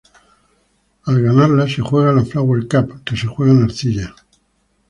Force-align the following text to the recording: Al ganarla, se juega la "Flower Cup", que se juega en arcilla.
Al 1.03 1.21
ganarla, 1.21 1.67
se 1.67 1.83
juega 1.83 2.11
la 2.11 2.25
"Flower 2.25 2.67
Cup", 2.67 3.03
que 3.03 3.15
se 3.15 3.27
juega 3.27 3.51
en 3.53 3.61
arcilla. 3.65 4.15